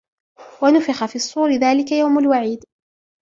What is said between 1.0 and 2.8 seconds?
فِي الصُّورِ ذَلِكَ يَوْمُ الْوَعِيدِ